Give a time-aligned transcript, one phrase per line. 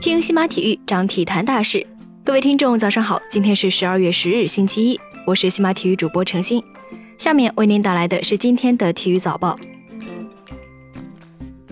[0.00, 1.86] 听西马体育，长体坛大事。
[2.22, 6.62] 各位听众，早上好，今天是十二月十日，星期一，我是西马体育主播程鑫，
[7.18, 9.58] 下面为您带来的是今天的体育早报。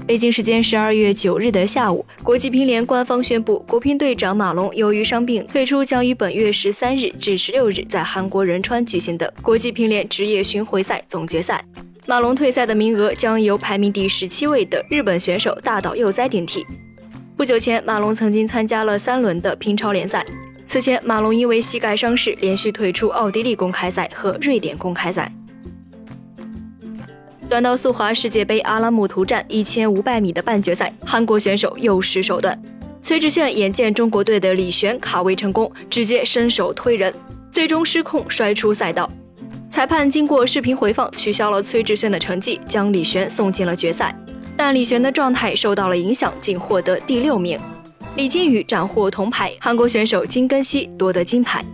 [0.07, 11.65] 北京时间十二月九日的下午，国际乒联官方宣布，国乒队长马龙由于伤病退出，将于本月十三日至十六日在韩国仁川举行的国际乒联职业巡回赛总决赛。
[12.05, 16.67] 马龙退赛的名额将由排名第十七位的日本选手大岛佑哉顶替。
[17.37, 20.27] 不久前，马龙曾经参加了三轮的乒超联赛。
[20.67, 25.33] 此前，马龙因为膝盖伤势，连续退出奥地利公开赛和瑞典公开赛。
[27.49, 32.61] 短道速滑世界杯阿拉木图站一千五百米的半决赛，韩国选手又失手段。
[33.01, 37.15] 崔智炫眼见中国队的李璇卡位成功，直接伸手推人，
[37.53, 39.09] 最终失控摔出赛道。
[39.73, 44.15] 裁判经过视频回放，取消了崔智炫的成绩，将李璇送进了决赛。
[44.55, 47.59] 但李璇的状态受到了影响，仅获得第六名。
[48.15, 51.65] 李金宇斩获铜牌，韩国选手金根熙夺得金牌。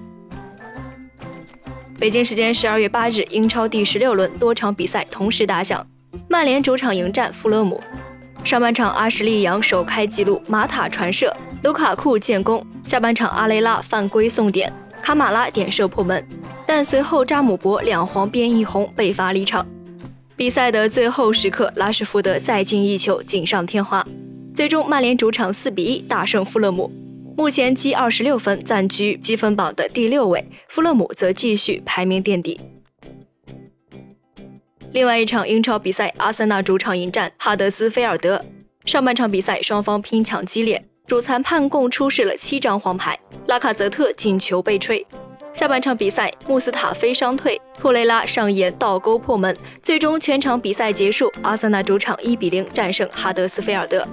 [1.98, 5.84] 北京时间十二月八日，英超第十六轮多场比赛同时打响，
[6.28, 7.82] 曼联主场迎战富勒姆。
[8.44, 12.64] 上半场阿什利杨首开纪录，马塔传射，卢卡库建功。
[12.84, 16.24] 下半场阿雷拉犯规送点，卡马拉点射破门，
[16.68, 19.66] 但随后扎姆博两黄变一红被罚离场。
[20.36, 24.06] 比赛的最后时刻，拉什福德再进一球，锦上添花。
[24.54, 26.92] 最终，曼联主场四比一大胜富勒姆。
[27.38, 30.46] 目前积二十六分，暂居积分榜的第六位。
[30.68, 32.60] 富勒姆则继续排名垫底。
[34.92, 38.44] 另外一场英超比赛，阿森纳主场迎战哈德斯菲尔德。
[38.84, 45.06] 上半场比赛双方拼抢激烈，主裁判共出示了七张黄牌，拉卡泽特进球被吹。
[45.54, 54.06] 下半场比赛，穆斯塔菲伤退，托雷拉上演倒钩破门，最终全场比赛结束，阿森纳主场一比零战胜哈德斯菲尔德。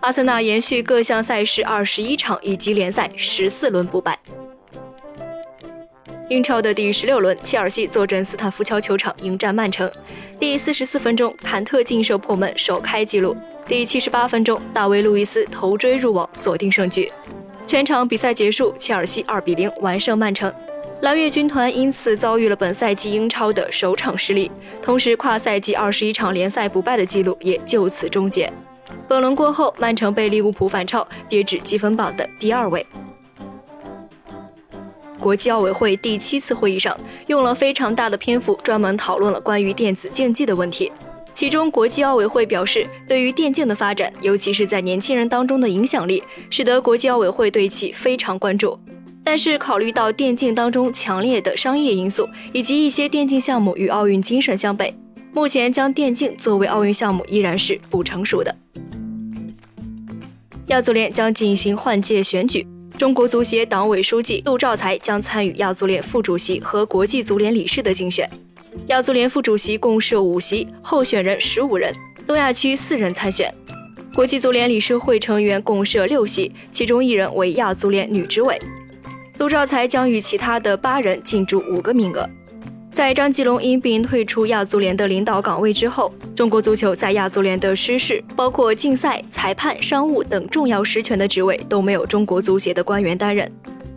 [0.00, 4.18] 阿森纳延续各项赛事二十一场以及联赛十四轮不败。
[6.30, 9.90] 英超的第十六轮，切尔西坐镇斯坦福桥球场迎战曼城。
[10.38, 13.36] 第四十四分钟，坎特劲射破门，首开纪录。
[13.66, 17.12] 第七十八分钟，大卫·路易斯头追入网，锁定胜局。
[17.66, 20.52] 全场比赛结束，切尔西二比零完胜曼城。
[21.00, 24.50] 蓝月军团因此遭遇了本赛季英超的首场失利，
[24.82, 28.52] 同时跨赛季二十一场联赛不败的记录也就此终结。
[29.06, 32.84] 本轮过后，曼城被利物浦反超，跌至积分榜的第二位。
[35.20, 36.98] 国际奥委会第七次会议上，
[37.28, 40.90] 用了非常大的篇幅，专门讨论了关于电子竞技的问题。
[41.32, 48.78] 其中，国际奥委会表示，对于电竞的发展，尤其是在年轻人当中的影响力，使得国际奥委会对其非常关注。
[49.30, 54.90] 但是，考虑到电竞当中强烈的商业因素，以及一些电竞项目与奥运精神相悖，
[55.34, 58.56] 目前将电竞作为奥运项目依然是不成熟的。
[60.68, 62.66] 亚足联将进行换届选举，
[62.96, 68.26] 中国足协党委书记杜兆才将参与亚足联副主席和国际足联理事的竞选。
[68.86, 71.94] 亚足联副主席共设五席，候选人十五人，
[72.26, 73.54] 东亚区四人参选。
[74.14, 78.58] 国际足联理事会成员共设六席，其中一人为亚足联女执委。
[79.38, 82.28] 杜兆才将与其他的八人竞逐五个名额。
[82.92, 93.48] 在张吉龙因病退出亚足联的领导岗位之后，中国足球在亚足联的师事，包括竞赛、裁判、商务等重要实权的职位都没有中国足协的官员担任。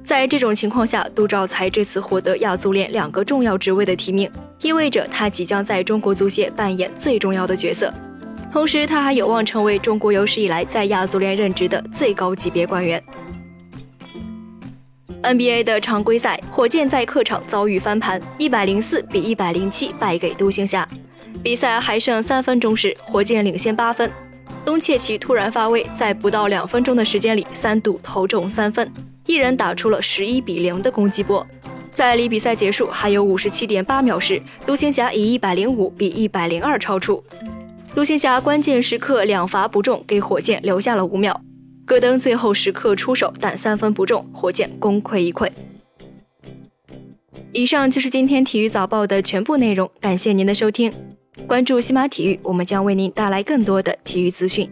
[0.05, 4.29] 在这种情况下，杜兆才这次获得亚足联两个重要职位的提名，
[4.61, 7.91] 意味着他即将在中国足协扮演最重要的角色。
[8.51, 13.03] 同时，他还有望成为中国有史以来在亚足联任职的最高级别官员。
[15.23, 20.87] NBA 的常规赛，火箭在客场遭遇翻盘，一百零四比一百零七败给独行侠。
[21.43, 24.11] 比赛还剩三分钟时，火箭领先八分。
[24.65, 28.91] 东契奇突然发威，在不到两分钟的时间里三度投中三分，
[29.27, 31.45] 一人打出了十一比零的攻击波。
[31.91, 37.23] 在离比赛结束还有五十七点八秒时，独行侠以一百零五比一百零二超出。
[37.93, 41.39] 独行侠关键时刻两罚不中，给火箭留下了五秒。
[41.85, 45.49] 戈登最后时刻出手，但三分不中，火箭功亏一篑。
[47.53, 50.91] 以上就是今天体育早报的全部内容，感谢您的收听。
[51.47, 54.69] 关注西马体育，我们将为您带来更多的体育资讯。